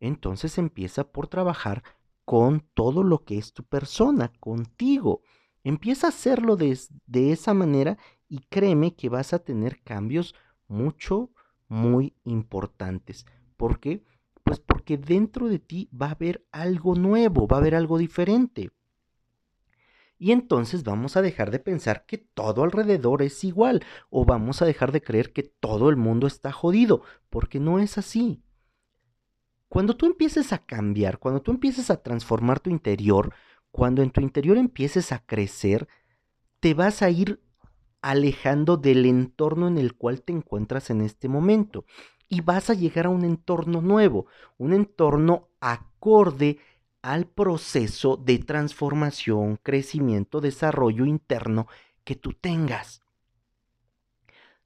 Entonces 0.00 0.58
empieza 0.58 1.04
por 1.12 1.28
trabajar 1.28 1.84
con 2.24 2.66
todo 2.74 3.04
lo 3.04 3.24
que 3.24 3.38
es 3.38 3.52
tu 3.52 3.62
persona, 3.62 4.32
contigo. 4.40 5.22
Empieza 5.62 6.08
a 6.08 6.10
hacerlo 6.10 6.56
de, 6.56 6.76
esa 7.12 7.54
manera 7.54 7.96
y 8.28 8.40
créeme 8.48 8.96
que 8.96 9.08
vas 9.08 9.32
a 9.32 9.38
tener 9.38 9.80
cambios 9.84 10.34
mucho, 10.66 11.30
muy 11.68 12.16
importantes. 12.24 13.24
¿Por 13.56 13.78
qué? 13.78 14.02
Pues 14.42 14.58
porque 14.58 14.98
dentro 14.98 15.46
de 15.46 15.60
ti 15.60 15.88
va 15.90 16.06
a 16.08 16.12
haber 16.12 16.44
algo 16.50 16.96
nuevo, 16.96 17.46
va 17.46 17.58
a 17.58 17.60
haber 17.60 17.76
algo 17.76 17.98
diferente. 17.98 18.72
Y 20.18 20.32
entonces 20.32 20.82
vamos 20.82 21.16
a 21.16 21.22
dejar 21.22 21.50
de 21.50 21.58
pensar 21.58 22.06
que 22.06 22.18
todo 22.18 22.64
alrededor 22.64 23.22
es 23.22 23.44
igual 23.44 23.84
o 24.08 24.24
vamos 24.24 24.62
a 24.62 24.64
dejar 24.64 24.92
de 24.92 25.02
creer 25.02 25.32
que 25.32 25.42
todo 25.42 25.90
el 25.90 25.96
mundo 25.96 26.26
está 26.26 26.52
jodido, 26.52 27.02
porque 27.28 27.60
no 27.60 27.78
es 27.78 27.98
así. 27.98 28.42
Cuando 29.68 29.96
tú 29.96 30.06
empieces 30.06 30.52
a 30.52 30.58
cambiar, 30.58 31.18
cuando 31.18 31.42
tú 31.42 31.50
empieces 31.50 31.90
a 31.90 32.02
transformar 32.02 32.60
tu 32.60 32.70
interior, 32.70 33.34
cuando 33.70 34.02
en 34.02 34.10
tu 34.10 34.20
interior 34.20 34.56
empieces 34.56 35.12
a 35.12 35.18
crecer, 35.18 35.86
te 36.60 36.72
vas 36.72 37.02
a 37.02 37.10
ir 37.10 37.42
alejando 38.00 38.76
del 38.76 39.04
entorno 39.04 39.68
en 39.68 39.76
el 39.76 39.94
cual 39.94 40.22
te 40.22 40.32
encuentras 40.32 40.90
en 40.90 41.02
este 41.02 41.28
momento 41.28 41.84
y 42.28 42.40
vas 42.40 42.70
a 42.70 42.74
llegar 42.74 43.06
a 43.06 43.10
un 43.10 43.24
entorno 43.24 43.82
nuevo, 43.82 44.26
un 44.56 44.72
entorno 44.72 45.48
acorde 45.60 46.58
al 47.06 47.28
proceso 47.28 48.16
de 48.16 48.40
transformación, 48.40 49.60
crecimiento, 49.62 50.40
desarrollo 50.40 51.06
interno 51.06 51.68
que 52.02 52.16
tú 52.16 52.32
tengas. 52.32 53.00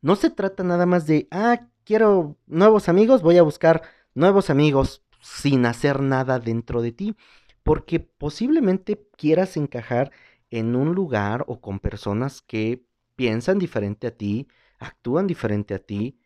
No 0.01 0.17
se 0.17 0.31
trata 0.31 0.65
nada 0.65 0.87
más 0.87 1.07
de, 1.07 1.29
ah, 1.31 1.69
quiero 1.85 2.39
nuevos 2.47 2.89
amigos, 2.89 3.21
voy 3.21 3.37
a 3.37 3.43
buscar 3.43 3.83
nuevos 4.15 4.49
amigos 4.49 5.05
sin 5.21 5.67
hacer 5.67 6.01
nada 6.01 6.39
dentro 6.39 6.81
de 6.81 6.93
ti, 6.93 7.15
porque 7.63 8.01
posiblemente 8.01 9.07
quieras 9.19 9.59
encajar 9.59 10.11
en 10.51 10.77
un 10.77 10.95
lugar 10.95 11.45
o 11.47 11.61
con 11.61 11.79
personas 11.79 12.41
que 12.41 12.87
piensan 13.17 13.59
diferente 13.59 14.07
a 14.07 14.17
ti, 14.17 14.49
actúan 14.79 15.27
diferente 15.27 15.75
a 15.75 15.79
ti 15.79 16.19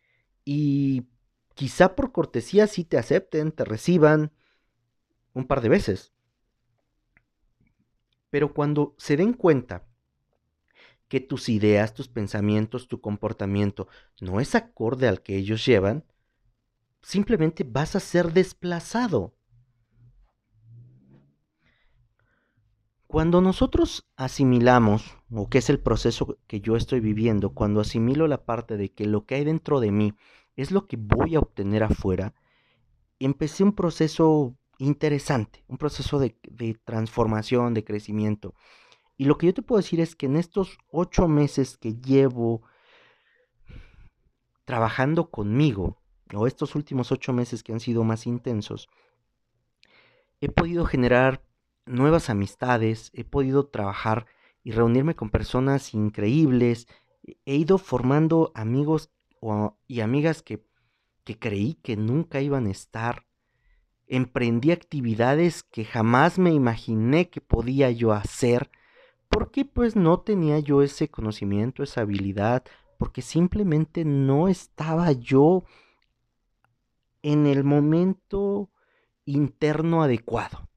y 0.45 1.07
quizá 1.55 1.93
por 1.93 2.13
cortesía 2.13 2.67
sí 2.67 2.85
te 2.85 2.97
acepten, 2.97 3.51
te 3.51 3.65
reciban 3.65 4.31
un 5.35 5.45
par 5.45 5.61
de 5.61 5.69
veces. 5.69 6.13
Pero 8.31 8.53
cuando 8.53 8.95
se 8.97 9.15
den 9.15 9.33
cuenta 9.33 9.85
que 11.07 11.19
tus 11.19 11.49
ideas, 11.49 11.93
tus 11.93 12.07
pensamientos, 12.07 12.87
tu 12.87 12.99
comportamiento 12.99 13.87
no 14.19 14.39
es 14.39 14.55
acorde 14.55 15.07
al 15.07 15.21
que 15.21 15.37
ellos 15.37 15.63
llevan, 15.63 16.03
simplemente 17.01 17.63
vas 17.63 17.95
a 17.95 17.99
ser 17.99 18.33
desplazado. 18.33 19.35
Cuando 23.05 23.39
nosotros 23.39 24.07
asimilamos, 24.15 25.15
o 25.31 25.47
que 25.49 25.59
es 25.59 25.69
el 25.69 25.79
proceso 25.79 26.39
que 26.47 26.59
yo 26.59 26.75
estoy 26.75 26.99
viviendo, 26.99 27.51
cuando 27.51 27.81
asimilo 27.81 28.27
la 28.27 28.43
parte 28.45 28.77
de 28.77 28.91
que 28.91 29.05
lo 29.05 29.25
que 29.25 29.35
hay 29.35 29.45
dentro 29.45 29.79
de 29.79 29.91
mí 29.91 30.15
es 30.55 30.71
lo 30.71 30.87
que 30.87 30.97
voy 30.97 31.35
a 31.35 31.39
obtener 31.39 31.83
afuera, 31.83 32.33
empecé 33.19 33.63
un 33.63 33.73
proceso 33.73 34.57
interesante, 34.77 35.63
un 35.67 35.77
proceso 35.77 36.19
de, 36.19 36.35
transformación, 36.83 37.73
de 37.73 37.83
crecimiento. 37.83 38.53
Y 39.17 39.25
lo 39.25 39.37
que 39.37 39.47
yo 39.47 39.53
te 39.53 39.61
puedo 39.61 39.81
decir 39.81 39.99
es 39.99 40.15
que 40.15 40.25
en 40.25 40.35
estos 40.35 40.77
ocho 40.91 41.27
meses 41.27 41.77
que 41.77 41.95
llevo 41.95 42.63
trabajando 44.65 45.29
conmigo, 45.29 46.01
o 46.33 46.47
estos 46.47 46.75
últimos 46.75 47.11
ocho 47.11 47.33
meses 47.33 47.63
que 47.63 47.71
han 47.71 47.79
sido 47.79 48.03
más 48.03 48.27
intensos, 48.27 48.89
he 50.41 50.49
podido 50.49 50.85
generar 50.85 51.43
nuevas 51.85 52.29
amistades, 52.29 53.11
he 53.13 53.23
podido 53.23 53.67
trabajar 53.67 54.25
y 54.63 54.71
reunirme 54.71 55.15
con 55.15 55.29
personas 55.29 55.93
increíbles, 55.93 56.87
he 57.45 57.55
ido 57.55 57.77
formando 57.77 58.51
amigos 58.55 59.11
y 59.87 59.99
amigas 60.01 60.41
que, 60.41 60.63
creí 61.39 61.75
que 61.75 61.95
nunca 61.95 62.41
iban 62.41 62.65
a 62.65 62.71
estar, 62.71 63.25
emprendí 64.07 64.71
actividades 64.71 65.63
que 65.63 65.85
jamás 65.85 66.37
me 66.39 66.51
imaginé 66.51 67.29
que 67.29 67.41
podía 67.41 67.91
yo 67.91 68.13
hacer, 68.13 68.69
porque 69.29 69.65
pues 69.65 69.95
no 69.95 70.19
tenía 70.19 70.59
yo 70.59 70.81
ese 70.81 71.09
conocimiento, 71.09 71.83
esa 71.83 72.01
habilidad, 72.01 72.63
porque 72.97 73.21
simplemente 73.21 74.05
no 74.05 74.47
estaba 74.47 75.11
yo 75.11 75.65
en 77.21 77.47
el 77.47 77.63
momento 77.63 78.69
interno 79.25 80.03
adecuado. 80.03 80.69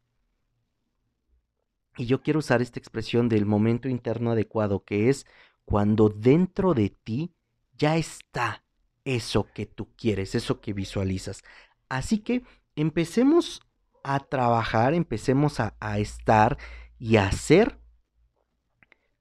Y 1.96 2.06
yo 2.06 2.22
quiero 2.22 2.38
usar 2.38 2.62
esta 2.62 2.78
expresión 2.78 3.28
del 3.28 3.44
momento 3.44 3.88
interno 3.88 4.30
adecuado, 4.30 4.84
que 4.84 5.08
es 5.08 5.26
cuando 5.64 6.08
dentro 6.08 6.72
de 6.72 6.90
ti 6.90 7.34
ya 7.76 7.96
está 7.96 8.64
eso 9.04 9.48
que 9.52 9.66
tú 9.66 9.88
quieres, 9.96 10.34
eso 10.34 10.60
que 10.60 10.72
visualizas. 10.72 11.42
Así 11.88 12.18
que 12.18 12.44
empecemos 12.80 13.60
a 14.04 14.20
trabajar, 14.20 14.94
empecemos 14.94 15.58
a, 15.60 15.98
estar 15.98 16.56
y 16.98 17.16
a 17.16 17.26
hacer 17.26 17.78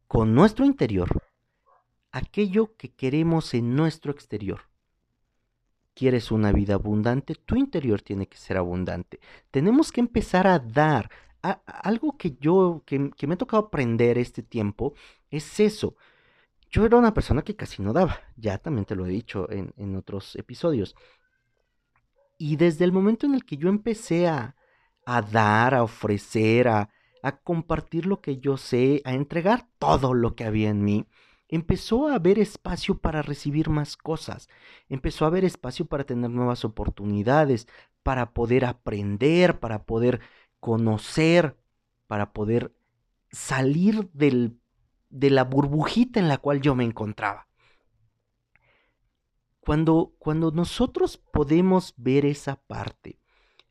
con 0.08 0.36
nuestro 0.36 0.64
interior 0.64 1.24
aquello 2.12 2.76
que 2.78 2.94
queremos 2.94 3.54
en 3.54 3.76
nuestro 3.76 4.12
exterior. 4.12 4.62
¿Quieres 5.96 6.32
una 6.32 6.52
vida 6.52 6.76
abundante? 6.76 7.34
Tu 7.34 7.56
interior 7.56 8.04
tiene 8.04 8.28
que 8.28 8.38
ser 8.38 8.58
abundante. 8.58 9.20
Tenemos 9.50 9.92
que 9.92 10.02
empezar 10.02 10.46
a 10.46 10.60
dar, 10.60 11.10
algo 11.42 12.16
que 12.18 12.38
yo, 12.40 12.84
que, 12.86 13.00
me 13.00 13.34
ha 13.34 13.38
tocado 13.38 13.64
aprender 13.64 14.20
este 14.20 14.44
tiempo, 14.44 14.94
es 15.32 15.60
eso. 15.60 15.96
Yo 16.70 16.86
era 16.86 16.98
una 16.98 17.14
persona 17.14 17.42
que 17.42 17.56
casi 17.56 17.82
no 17.82 17.94
daba, 17.94 18.20
ya 18.36 18.60
también 18.60 18.86
te 18.86 18.96
lo 18.96 19.06
he 19.06 19.10
dicho 19.10 19.48
en, 19.50 19.96
otros 19.96 20.36
episodios. 20.36 20.96
Y 22.38 22.56
desde 22.58 22.86
el 22.86 22.91
momento 22.91 23.25
en 23.25 23.34
el 23.36 23.46
que 23.46 23.58
yo 23.58 23.70
empecé 23.70 24.27
a, 24.27 24.56
a 25.06 25.22
dar, 25.22 25.74
a 25.74 25.84
ofrecer, 25.84 26.67
a, 26.67 26.89
a 27.24 27.38
compartir 27.39 28.06
lo 28.06 28.22
que 28.22 28.39
yo 28.39 28.58
sé, 28.58 29.01
a 29.06 29.13
entregar 29.13 29.67
todo 29.79 30.13
lo 30.13 30.36
que 30.36 30.46
había 30.46 30.70
en 30.70 30.84
mí, 30.84 31.08
empezó 31.48 32.08
a 32.08 32.15
haber 32.15 32.39
espacio 32.39 33.00
para 33.00 33.22
recibir 33.22 33.70
más 33.70 33.98
cosas, 33.98 34.50
empezó 34.89 35.25
a 35.25 35.29
haber 35.29 35.46
espacio 35.46 35.86
para 35.86 36.03
tener 36.06 36.29
nuevas 36.29 36.65
oportunidades, 36.65 37.67
para 38.03 38.34
poder 38.34 38.65
aprender, 38.65 39.60
para 39.60 39.84
poder 39.86 40.22
conocer, 40.60 41.58
para 42.08 42.34
poder 42.34 42.74
salir 43.32 44.10
del, 44.13 44.60
de 45.10 45.29
la 45.29 45.44
burbujita 45.44 46.20
en 46.20 46.27
la 46.27 46.38
cual 46.38 46.62
yo 46.62 46.75
me 46.75 46.84
encontraba. 46.86 47.47
Cuando, 49.68 50.14
nosotros 50.54 51.18
podemos 51.18 51.94
ver 51.98 52.26
esa 52.26 52.56
parte 52.56 53.20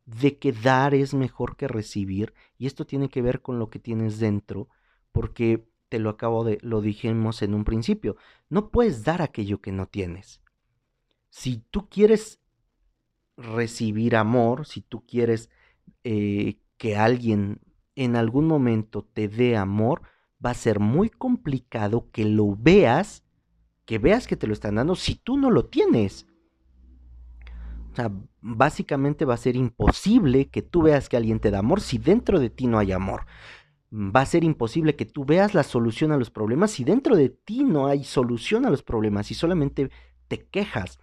de 0.05 0.37
que 0.37 0.53
dar 0.53 0.93
es 0.93 1.15
mejor 1.15 1.57
que 1.57 1.69
recibir, 1.69 2.35
y 2.59 2.67
esto 2.67 2.85
tiene 2.85 3.09
que 3.09 3.23
ver 3.23 3.41
con 3.41 3.59
lo 3.59 3.71
que 3.71 3.79
tienes 3.79 4.19
dentro, 4.19 4.69
porque 5.11 5.67
te 5.88 5.99
lo 5.99 6.11
acabo 6.11 6.45
de, 6.45 6.59
lo 6.61 6.83
dijimos 6.83 7.41
en 7.41 7.55
un 7.55 7.65
principio, 7.65 8.17
no 8.50 8.69
puedes 8.69 9.05
dar 9.05 9.23
aquello 9.23 9.62
que 9.62 9.73
no 9.73 9.87
tienes. 9.87 10.43
Si 11.31 11.65
tú 11.71 11.88
quieres 11.88 12.41
recibir 13.38 14.17
amor, 14.17 14.67
si 14.67 14.83
tú 14.83 15.07
quieres 15.07 15.49
eh, 16.05 16.59
que 16.76 16.97
alguien 16.97 17.62
en 17.95 18.17
algún 18.17 18.47
momento 18.47 19.03
te 19.03 19.29
dé 19.29 19.57
amor, 19.57 20.03
va 20.45 20.50
a 20.50 20.55
ser 20.55 20.79
muy 20.79 21.09
complicado 21.09 22.11
que 22.11 22.26
lo 22.26 22.55
veas, 22.55 23.25
que 23.87 23.99
veas 23.99 24.26
que 24.26 24.37
te 24.37 24.47
lo 24.47 24.52
están 24.52 24.75
dando 24.75 24.95
si 24.97 25.14
tú 25.14 25.38
no 25.38 25.50
lo 25.50 25.66
tienes. 25.66 26.26
O 27.93 27.97
sea, 27.97 28.12
básicamente 28.43 29.25
va 29.25 29.35
a 29.35 29.38
ser 29.38 29.57
imposible 29.57 30.49
que 30.50 30.61
tú 30.61 30.83
veas 30.83 31.09
que 31.09 31.16
alguien 31.16 31.40
te 31.40 31.50
da 31.50 31.61
amor 31.61 31.81
si 31.81 31.97
dentro 31.97 32.38
de 32.38 32.50
ti 32.50 32.66
no 32.66 32.78
hay 32.78 32.93
amor. 32.93 33.25
Va 33.90 34.21
a 34.21 34.26
ser 34.26 34.45
imposible 34.45 34.97
que 34.97 35.07
tú 35.07 35.25
veas 35.25 35.55
la 35.55 35.62
solución 35.62 36.12
a 36.12 36.19
los 36.19 36.31
problemas 36.31 36.73
si 36.73 36.85
dentro 36.85 37.16
de 37.16 37.31
ti 37.31 37.64
no 37.64 37.87
hay 37.87 38.05
solución 38.05 38.66
a 38.66 38.71
los 38.71 38.83
problemas 38.83 39.31
y 39.31 39.35
solamente 39.35 39.90
te 40.28 40.47
quejas. 40.47 40.99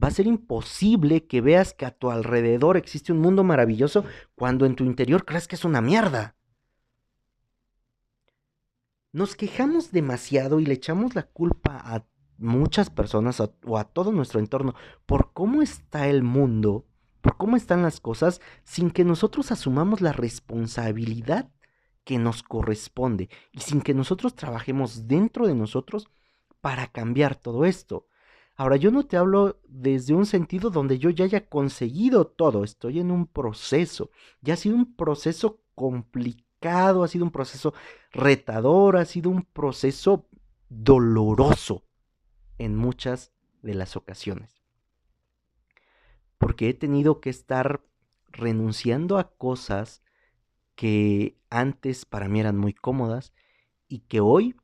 Va 0.00 0.08
a 0.08 0.12
ser 0.12 0.28
imposible 0.28 1.26
que 1.26 1.40
veas 1.40 1.74
que 1.74 1.86
a 1.86 1.90
tu 1.90 2.10
alrededor 2.10 2.76
existe 2.76 3.10
un 3.10 3.18
mundo 3.18 3.42
maravilloso 3.42 4.04
cuando 4.36 4.64
en 4.66 4.76
tu 4.76 4.84
interior 4.84 5.24
crees 5.24 5.48
que 5.48 5.56
es 5.56 5.64
una 5.64 5.80
mierda. 5.80 6.36
Nos 9.10 9.34
quejamos 9.34 9.90
demasiado 9.90 10.60
y 10.60 10.66
le 10.66 10.74
echamos 10.74 11.16
la 11.16 11.24
culpa 11.24 11.80
a 11.82 12.04
muchas 12.38 12.88
personas 12.88 13.40
o 13.40 13.78
a 13.78 13.84
todo 13.84 14.12
nuestro 14.12 14.40
entorno 14.40 14.74
por 15.06 15.32
cómo 15.32 15.60
está 15.60 16.08
el 16.08 16.22
mundo, 16.22 16.86
por 17.20 17.36
cómo 17.36 17.56
están 17.56 17.82
las 17.82 18.00
cosas, 18.00 18.40
sin 18.64 18.90
que 18.90 19.04
nosotros 19.04 19.50
asumamos 19.52 20.00
la 20.00 20.12
responsabilidad 20.12 21.50
que 22.04 22.18
nos 22.18 22.42
corresponde 22.42 23.28
y 23.52 23.60
sin 23.60 23.82
que 23.82 23.92
nosotros 23.92 24.34
trabajemos 24.34 25.06
dentro 25.08 25.46
de 25.46 25.54
nosotros 25.54 26.08
para 26.60 26.86
cambiar 26.86 27.36
todo 27.36 27.64
esto. 27.64 28.06
Ahora, 28.56 28.76
yo 28.76 28.90
no 28.90 29.06
te 29.06 29.16
hablo 29.16 29.60
desde 29.68 30.14
un 30.14 30.26
sentido 30.26 30.70
donde 30.70 30.98
yo 30.98 31.10
ya 31.10 31.26
haya 31.26 31.46
conseguido 31.48 32.26
todo, 32.26 32.64
estoy 32.64 32.98
en 32.98 33.10
un 33.10 33.26
proceso, 33.26 34.10
ya 34.40 34.54
ha 34.54 34.56
sido 34.56 34.74
un 34.74 34.96
proceso 34.96 35.60
complicado, 35.74 37.04
ha 37.04 37.08
sido 37.08 37.24
un 37.24 37.30
proceso 37.30 37.72
retador, 38.10 38.96
ha 38.96 39.04
sido 39.04 39.30
un 39.30 39.42
proceso 39.42 40.26
doloroso 40.68 41.87
en 42.58 42.76
muchas 42.76 43.32
de 43.62 43.74
las 43.74 43.96
ocasiones. 43.96 44.62
Porque 46.38 46.68
he 46.68 46.74
tenido 46.74 47.20
que 47.20 47.30
estar 47.30 47.82
renunciando 48.30 49.18
a 49.18 49.34
cosas 49.36 50.02
que 50.74 51.36
antes 51.50 52.04
para 52.04 52.28
mí 52.28 52.40
eran 52.40 52.56
muy 52.56 52.72
cómodas 52.72 53.32
y 53.88 54.00
que 54.00 54.20
hoy 54.20 54.54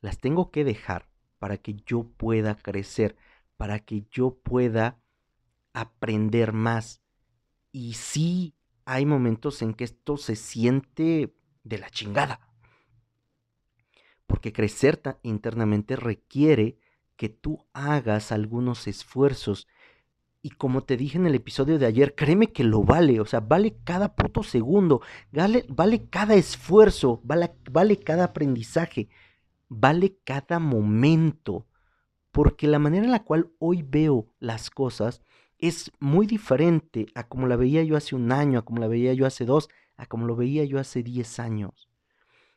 las 0.00 0.18
tengo 0.18 0.50
que 0.50 0.64
dejar 0.64 1.08
para 1.38 1.56
que 1.56 1.76
yo 1.86 2.04
pueda 2.04 2.56
crecer, 2.56 3.16
para 3.56 3.78
que 3.78 4.06
yo 4.10 4.34
pueda 4.34 5.00
aprender 5.72 6.52
más. 6.52 7.00
Y 7.72 7.94
sí 7.94 8.54
hay 8.84 9.06
momentos 9.06 9.62
en 9.62 9.74
que 9.74 9.84
esto 9.84 10.16
se 10.16 10.36
siente 10.36 11.34
de 11.62 11.78
la 11.78 11.88
chingada. 11.90 12.40
Porque 14.26 14.52
crecer 14.52 15.00
internamente 15.22 15.96
requiere 15.96 16.78
que 17.16 17.28
tú 17.28 17.66
hagas 17.72 18.32
algunos 18.32 18.86
esfuerzos. 18.86 19.66
Y 20.42 20.50
como 20.50 20.82
te 20.82 20.96
dije 20.96 21.16
en 21.16 21.26
el 21.26 21.34
episodio 21.34 21.78
de 21.78 21.86
ayer, 21.86 22.14
créeme 22.14 22.52
que 22.52 22.64
lo 22.64 22.82
vale, 22.82 23.20
o 23.20 23.24
sea, 23.24 23.40
vale 23.40 23.76
cada 23.84 24.14
puto 24.14 24.42
segundo, 24.42 25.00
vale, 25.32 25.64
vale 25.68 26.08
cada 26.10 26.34
esfuerzo, 26.34 27.20
vale, 27.24 27.54
vale 27.70 27.98
cada 27.98 28.24
aprendizaje, 28.24 29.08
vale 29.68 30.18
cada 30.24 30.58
momento. 30.58 31.66
Porque 32.30 32.66
la 32.66 32.78
manera 32.78 33.04
en 33.04 33.12
la 33.12 33.24
cual 33.24 33.52
hoy 33.58 33.82
veo 33.82 34.28
las 34.38 34.68
cosas 34.68 35.22
es 35.58 35.92
muy 36.00 36.26
diferente 36.26 37.06
a 37.14 37.26
como 37.28 37.46
la 37.46 37.56
veía 37.56 37.82
yo 37.84 37.96
hace 37.96 38.14
un 38.14 38.32
año, 38.32 38.58
a 38.58 38.64
como 38.64 38.80
la 38.80 38.88
veía 38.88 39.14
yo 39.14 39.24
hace 39.24 39.46
dos, 39.46 39.68
a 39.96 40.06
como 40.06 40.26
lo 40.26 40.36
veía 40.36 40.64
yo 40.64 40.78
hace 40.78 41.02
diez 41.02 41.38
años. 41.38 41.88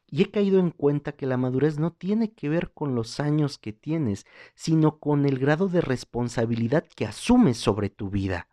Y 0.10 0.22
he 0.22 0.32
caído 0.32 0.60
en 0.60 0.72
cuenta 0.72 1.12
que 1.12 1.26
la 1.26 1.38
madurez 1.38 1.80
no 1.80 1.92
tiene 1.92 2.32
que 2.32 2.50
ver 2.50 2.72
con 2.72 2.96
los 2.96 3.20
años 3.20 3.58
que 3.58 3.74
tienes, 3.74 4.26
sino 4.56 5.00
con 5.00 5.26
el 5.26 5.38
grado 5.38 5.68
de 5.68 5.82
responsabilidad 5.82 6.86
que 6.96 7.06
asumes 7.06 7.58
sobre 7.58 7.90
tu 7.90 8.10
vida. 8.10 8.48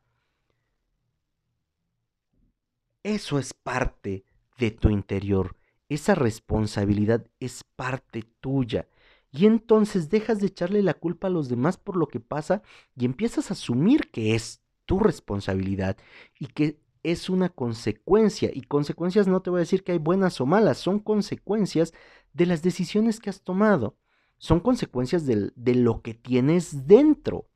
Eso 3.04 3.38
es 3.38 3.54
parte 3.54 4.24
de 4.58 4.70
tu 4.70 4.88
interior. 4.88 5.56
Esa 5.88 6.14
responsabilidad 6.14 7.26
es 7.38 7.62
parte 7.76 8.24
tuya. 8.40 8.88
Y 9.30 9.46
entonces 9.46 10.10
dejas 10.10 10.40
de 10.40 10.46
echarle 10.46 10.82
la 10.82 10.94
culpa 10.94 11.26
a 11.26 11.30
los 11.30 11.48
demás 11.48 11.76
por 11.76 11.96
lo 11.96 12.06
que 12.06 12.20
pasa 12.20 12.62
y 12.96 13.04
empiezas 13.04 13.50
a 13.50 13.54
asumir 13.54 14.10
que 14.10 14.34
es 14.34 14.62
tu 14.86 15.00
responsabilidad 15.00 15.96
y 16.38 16.46
que 16.46 16.80
es 17.04 17.28
una 17.28 17.50
consecuencia. 17.50 18.50
Y 18.52 18.62
consecuencias 18.62 19.28
no 19.28 19.40
te 19.42 19.50
voy 19.50 19.58
a 19.58 19.60
decir 19.60 19.84
que 19.84 19.92
hay 19.92 19.98
buenas 19.98 20.40
o 20.40 20.46
malas, 20.46 20.78
son 20.78 20.98
consecuencias 20.98 21.94
de 22.32 22.46
las 22.46 22.62
decisiones 22.62 23.20
que 23.20 23.30
has 23.30 23.42
tomado. 23.42 23.96
Son 24.38 24.58
consecuencias 24.58 25.24
de, 25.26 25.74
lo 25.74 26.02
que 26.02 26.14
tienes 26.14 26.86
dentro. 26.86 27.48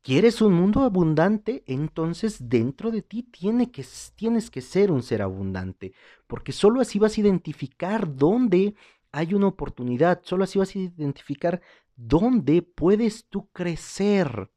¿Quieres 0.00 0.40
un 0.40 0.54
mundo 0.54 0.80
abundante? 0.80 1.62
Entonces 1.66 2.48
dentro 2.48 2.90
de 2.90 3.02
ti 3.02 3.22
tiene 3.22 3.70
que, 3.70 3.84
tienes 4.16 4.50
que 4.50 4.60
ser 4.60 4.90
un 4.90 5.02
ser 5.02 5.22
abundante, 5.22 5.92
porque 6.26 6.50
solo 6.50 6.80
así 6.80 6.98
vas 6.98 7.16
a 7.16 7.20
identificar 7.20 8.16
dónde 8.16 8.74
hay 9.12 9.34
una 9.34 9.46
oportunidad, 9.46 10.22
solo 10.24 10.42
así 10.42 10.58
vas 10.58 10.74
a 10.74 10.78
identificar 10.78 11.60
dónde 11.94 12.62
puedes 12.62 13.26
tú 13.26 13.48
crecer, 13.52 14.50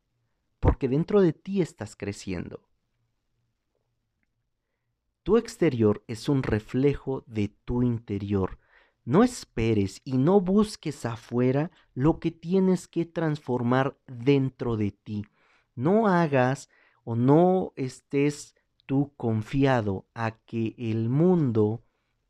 porque 0.60 0.88
dentro 0.88 1.22
de 1.22 1.34
ti 1.34 1.62
estás 1.62 1.96
creciendo. 1.96 2.68
Tu 5.26 5.38
exterior 5.38 6.04
es 6.06 6.30
un 6.30 6.44
reflejo 6.44 7.24
de 7.26 7.48
tu 7.48 7.82
interior. 7.82 8.60
No 9.06 9.24
esperes 9.24 10.00
y 10.04 10.20
no 10.20 10.40
busques 10.40 11.04
afuera 11.04 11.72
lo 11.96 12.20
que 12.20 12.30
tienes 12.30 12.88
que 12.88 13.08
transformar 13.08 13.98
dentro 14.06 14.78
de 14.78 14.92
ti. 14.92 15.26
No 15.74 16.08
hagas 16.08 16.70
o 17.04 17.16
no 17.16 17.74
estés 17.76 18.54
tú 18.86 19.14
confiado 19.18 20.06
a 20.14 20.38
que 20.46 20.76
el 20.78 21.10
mundo 21.10 21.82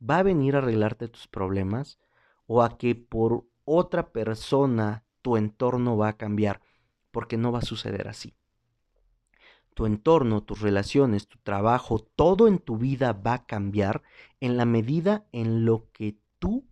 va 0.01 0.19
a 0.19 0.23
venir 0.23 0.55
a 0.55 0.59
arreglarte 0.59 1.09
tus 1.09 1.27
problemas 1.27 1.99
o 2.47 2.63
a 2.63 2.77
que 2.77 2.95
por 2.95 3.43
otra 3.65 4.13
persona 4.13 5.03
tu 5.21 5.35
entorno 5.35 5.97
va 5.97 6.07
a 6.07 6.17
cambiar, 6.17 6.61
porque 7.11 7.35
no 7.35 7.51
va 7.51 7.59
a 7.59 7.63
suceder 7.63 8.07
así 8.07 8.33
tu 9.75 9.85
entorno, 9.85 10.41
tus 10.41 10.61
relaciones, 10.61 11.27
tu 11.27 11.37
trabajo, 11.39 11.99
todo 11.99 12.47
en 12.47 12.59
tu 12.59 12.77
vida 12.77 13.11
va 13.13 13.33
a 13.33 13.45
cambiar 13.45 14.01
en 14.39 14.57
la 14.57 14.65
medida 14.65 15.27
en 15.33 15.65
lo 15.65 15.91
que 15.91 16.17
tú, 16.39 16.65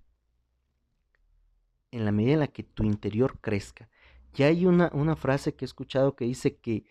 en 1.91 2.05
la 2.05 2.13
medida 2.13 2.33
en 2.33 2.39
la 2.39 2.47
que 2.47 2.63
tu 2.63 2.83
interior 2.83 3.39
crezca. 3.39 3.89
Ya 4.33 4.47
hay 4.47 4.65
una, 4.65 4.89
una 4.93 5.17
frase 5.17 5.53
que 5.53 5.65
he 5.65 5.67
escuchado 5.67 6.15
que 6.15 6.25
dice 6.25 6.55
que 6.55 6.85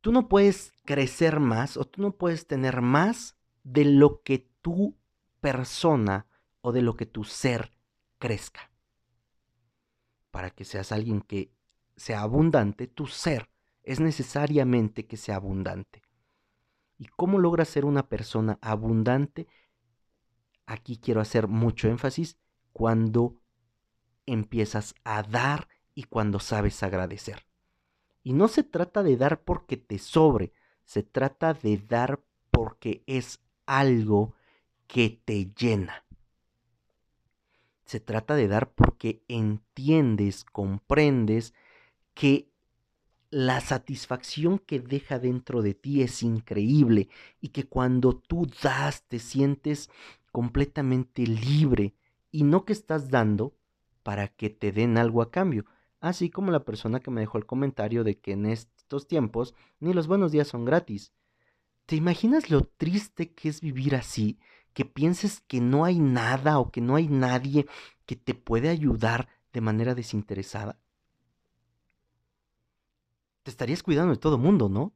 tú 0.00 0.12
no 0.12 0.28
puedes 0.28 0.72
crecer 0.84 1.40
más 1.40 1.76
o 1.76 1.84
tú 1.84 2.00
no 2.00 2.12
puedes 2.12 2.46
tener 2.46 2.80
más 2.80 3.36
de 3.64 3.84
lo 3.84 4.22
que 4.22 4.48
tu 4.62 4.96
persona 5.40 6.26
o 6.60 6.70
de 6.70 6.80
lo 6.80 6.96
que 6.96 7.06
tu 7.06 7.24
ser 7.24 7.72
crezca. 8.18 8.70
Para 10.30 10.50
que 10.50 10.64
seas 10.64 10.92
alguien 10.92 11.22
que 11.22 11.52
sea 11.96 12.22
abundante, 12.22 12.86
tu 12.86 13.08
ser 13.08 13.48
es 13.84 14.00
necesariamente 14.00 15.06
que 15.06 15.16
sea 15.16 15.36
abundante. 15.36 16.02
¿Y 16.98 17.06
cómo 17.06 17.38
logras 17.38 17.68
ser 17.68 17.84
una 17.84 18.08
persona 18.08 18.58
abundante? 18.62 19.46
Aquí 20.66 20.98
quiero 20.98 21.20
hacer 21.20 21.48
mucho 21.48 21.88
énfasis 21.88 22.38
cuando 22.72 23.36
empiezas 24.26 24.94
a 25.04 25.22
dar 25.22 25.68
y 25.94 26.04
cuando 26.04 26.40
sabes 26.40 26.82
agradecer. 26.82 27.46
Y 28.22 28.32
no 28.32 28.48
se 28.48 28.62
trata 28.62 29.02
de 29.02 29.16
dar 29.16 29.42
porque 29.42 29.76
te 29.76 29.98
sobre, 29.98 30.52
se 30.84 31.02
trata 31.02 31.52
de 31.52 31.76
dar 31.76 32.24
porque 32.50 33.02
es 33.06 33.40
algo 33.66 34.34
que 34.86 35.20
te 35.24 35.52
llena. 35.54 36.04
Se 37.84 38.00
trata 38.00 38.34
de 38.34 38.48
dar 38.48 38.72
porque 38.72 39.22
entiendes, 39.28 40.44
comprendes 40.44 41.52
que 42.14 42.53
la 43.34 43.60
satisfacción 43.60 44.60
que 44.60 44.78
deja 44.78 45.18
dentro 45.18 45.60
de 45.60 45.74
ti 45.74 46.02
es 46.02 46.22
increíble 46.22 47.08
y 47.40 47.48
que 47.48 47.64
cuando 47.64 48.16
tú 48.16 48.46
das 48.62 49.02
te 49.08 49.18
sientes 49.18 49.90
completamente 50.30 51.26
libre 51.26 51.96
y 52.30 52.44
no 52.44 52.64
que 52.64 52.72
estás 52.72 53.10
dando 53.10 53.56
para 54.04 54.28
que 54.28 54.50
te 54.50 54.70
den 54.70 54.98
algo 54.98 55.20
a 55.20 55.32
cambio, 55.32 55.64
así 55.98 56.30
como 56.30 56.52
la 56.52 56.64
persona 56.64 57.00
que 57.00 57.10
me 57.10 57.22
dejó 57.22 57.38
el 57.38 57.44
comentario 57.44 58.04
de 58.04 58.20
que 58.20 58.30
en 58.30 58.46
estos 58.46 59.08
tiempos 59.08 59.52
ni 59.80 59.92
los 59.92 60.06
buenos 60.06 60.30
días 60.30 60.46
son 60.46 60.64
gratis. 60.64 61.12
¿Te 61.86 61.96
imaginas 61.96 62.50
lo 62.50 62.62
triste 62.62 63.32
que 63.32 63.48
es 63.48 63.60
vivir 63.60 63.96
así? 63.96 64.38
Que 64.74 64.84
pienses 64.84 65.40
que 65.40 65.60
no 65.60 65.84
hay 65.84 65.98
nada 65.98 66.60
o 66.60 66.70
que 66.70 66.80
no 66.80 66.94
hay 66.94 67.08
nadie 67.08 67.66
que 68.06 68.14
te 68.14 68.34
puede 68.34 68.68
ayudar 68.68 69.28
de 69.52 69.60
manera 69.60 69.96
desinteresada 69.96 70.78
te 73.44 73.50
estarías 73.50 73.82
cuidando 73.82 74.14
de 74.14 74.18
todo 74.18 74.38
mundo, 74.38 74.68
¿no? 74.68 74.94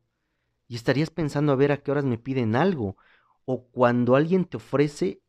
Y 0.67 0.75
estarías 0.75 1.11
pensando 1.11 1.53
a 1.53 1.57
ver 1.57 1.71
a 1.71 1.83
qué 1.83 1.93
horas 1.93 2.05
me 2.05 2.19
piden 2.19 2.57
algo. 2.57 2.97
O 3.45 3.67
cuando 3.69 4.17
alguien 4.17 4.47
te 4.47 4.57
ofrece, 4.57 5.23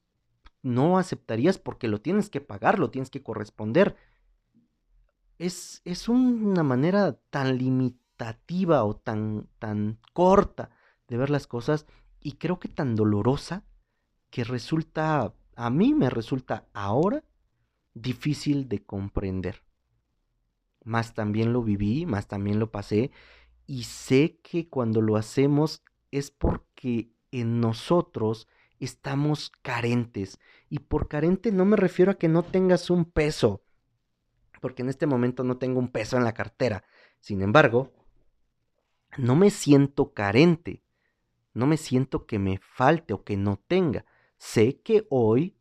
no 0.64 0.98
aceptarías 0.98 1.60
porque 1.60 1.88
lo 1.88 2.02
tienes 2.02 2.30
que 2.30 2.42
pagar, 2.42 2.80
lo 2.80 2.90
tienes 2.90 3.10
que 3.10 3.22
corresponder. 3.22 3.96
Es, 5.38 5.82
es 5.86 6.10
una 6.10 6.64
manera 6.64 7.14
tan 7.30 7.58
limitativa 7.58 8.84
o 8.86 8.96
tan, 8.96 9.48
tan 9.60 10.00
corta 10.14 10.72
de 11.08 11.18
ver 11.18 11.30
las 11.30 11.46
cosas 11.46 11.86
y 12.22 12.34
creo 12.34 12.60
que 12.60 12.70
tan 12.70 12.96
dolorosa 12.96 13.64
que 14.30 14.44
resulta, 14.44 15.34
a 15.56 15.70
mí 15.70 15.94
me 15.94 16.10
resulta 16.10 16.68
ahora 16.74 17.24
difícil 17.94 18.70
de 18.70 18.84
comprender. 18.84 19.62
Más 20.84 21.14
también 21.14 21.54
lo 21.54 21.64
viví, 21.64 22.06
más 22.06 22.28
también 22.28 22.60
lo 22.60 22.72
pasé, 22.72 23.12
y 23.66 23.84
sé 23.84 24.40
que 24.42 24.68
cuando 24.68 25.02
lo 25.02 25.16
hacemos 25.16 25.84
es 26.12 26.32
porque 26.32 27.12
en 27.32 27.60
nosotros 27.60 28.48
estamos 28.80 29.52
carentes. 29.62 30.40
Y 30.70 30.80
por 30.80 31.08
carente 31.08 31.52
no 31.52 31.66
me 31.66 31.78
refiero 31.78 32.12
a 32.12 32.18
que 32.18 32.28
no 32.28 32.44
tengas 32.44 32.90
un 32.90 33.06
peso, 33.06 33.64
porque 34.62 34.82
en 34.82 34.90
este 34.90 35.06
momento 35.06 35.44
no 35.44 35.58
tengo 35.58 35.80
un 35.80 35.90
peso 35.90 36.18
en 36.18 36.24
la 36.24 36.34
cartera. 36.34 36.84
Sin 37.20 37.42
embargo, 37.42 37.92
no 39.18 39.36
me 39.36 39.50
siento 39.50 40.14
carente, 40.14 40.84
no 41.54 41.68
me 41.68 41.78
siento 41.78 42.26
que 42.26 42.40
me 42.40 42.60
falte 42.60 43.14
o 43.14 43.24
que 43.24 43.38
no 43.38 43.58
tenga. 43.68 44.06
Sé 44.38 44.80
que 44.82 45.06
hoy, 45.10 45.58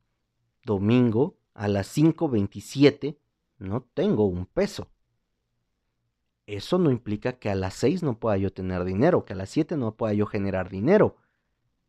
domingo, 0.65 1.39
a 1.55 1.67
las 1.67 1.97
5.27, 1.97 3.19
no 3.59 3.83
tengo 3.83 4.25
un 4.27 4.47
peso. 4.47 4.89
Eso 6.49 6.79
no 6.79 6.91
implica 6.91 7.35
que 7.35 7.51
a 7.51 7.55
las 7.55 7.75
6 7.75 8.03
no 8.03 8.19
pueda 8.19 8.39
yo 8.39 8.51
tener 8.51 8.85
dinero, 8.85 9.27
que 9.27 9.35
a 9.35 9.37
las 9.37 9.51
7 9.51 9.77
no 9.77 9.95
pueda 9.97 10.15
yo 10.15 10.25
generar 10.25 10.71
dinero. 10.71 11.17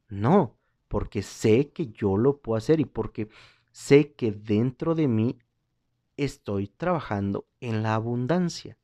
No, 0.10 0.58
porque 0.90 1.22
sé 1.22 1.70
que 1.70 1.88
yo 1.88 2.18
lo 2.18 2.42
puedo 2.42 2.58
hacer 2.58 2.82
y 2.82 2.86
porque 2.86 3.30
sé 3.72 4.12
que 4.12 4.34
dentro 4.34 4.96
de 4.96 5.08
mí 5.08 5.40
estoy 6.18 6.68
trabajando 6.68 7.48
en 7.62 7.84
la 7.84 7.96
abundancia. 7.96 8.78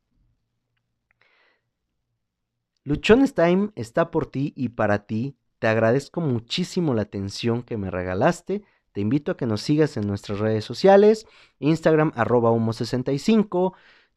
Luchones 2.85 3.33
Time 3.33 3.71
está 3.75 4.11
por 4.11 4.27
ti 4.27 4.53
y 4.55 4.69
para 4.69 5.05
ti. 5.05 5.35
Te 5.59 5.67
agradezco 5.67 6.21
muchísimo 6.21 6.93
la 6.93 7.01
atención 7.01 7.63
que 7.63 7.75
me 7.75 7.91
regalaste. 7.91 8.63
Te 8.93 9.01
invito 9.01 9.33
a 9.33 9.35
que 9.35 9.45
nos 9.45 9.59
sigas 9.59 9.97
en 9.97 10.07
nuestras 10.07 10.39
redes 10.39 10.63
sociales, 10.63 11.27
Instagram 11.59 12.13
arroba 12.15 12.51
humo65, 12.51 13.73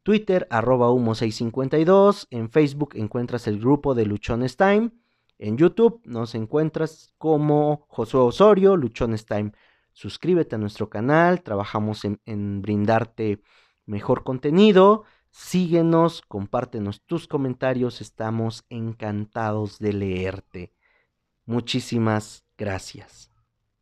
Twitter 0.09 0.47
arroba 0.49 0.89
humo652, 0.89 2.25
en 2.31 2.49
Facebook 2.49 2.95
encuentras 2.95 3.45
el 3.45 3.59
grupo 3.59 3.93
de 3.93 4.07
Luchones 4.07 4.57
Time, 4.57 4.89
en 5.37 5.55
YouTube 5.55 6.01
nos 6.03 6.33
encuentras 6.33 7.13
como 7.19 7.85
Josué 7.89 8.19
Osorio, 8.21 8.75
Luchones 8.75 9.27
Time. 9.27 9.51
Suscríbete 9.93 10.55
a 10.55 10.57
nuestro 10.57 10.89
canal, 10.89 11.43
trabajamos 11.43 12.05
en, 12.05 12.19
en 12.25 12.63
brindarte 12.63 13.43
mejor 13.85 14.23
contenido. 14.23 15.03
Síguenos, 15.29 16.23
compártenos 16.23 17.03
tus 17.03 17.27
comentarios, 17.27 18.01
estamos 18.01 18.65
encantados 18.69 19.77
de 19.77 19.93
leerte. 19.93 20.73
Muchísimas 21.45 22.45
gracias. 22.57 23.29